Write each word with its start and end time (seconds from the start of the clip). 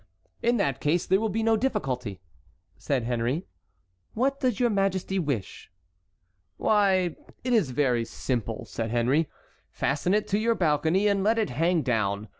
"In 0.41 0.57
that 0.57 0.81
case 0.81 1.05
there 1.05 1.19
will 1.19 1.29
be 1.29 1.43
no 1.43 1.55
difficulty," 1.55 2.21
said 2.75 3.03
Henry. 3.03 3.45
"What 4.15 4.39
does 4.39 4.59
your 4.59 4.71
majesty 4.71 5.19
wish?" 5.19 5.71
"Why, 6.57 7.15
it 7.43 7.53
is 7.53 7.69
very 7.69 8.05
simple," 8.05 8.65
said 8.65 8.89
Henry. 8.89 9.29
"Fasten 9.69 10.15
it 10.15 10.27
to 10.29 10.39
your 10.39 10.55
balcony 10.55 11.07
and 11.07 11.23
let 11.23 11.37
it 11.37 11.51
hang 11.51 11.83
down. 11.83 12.29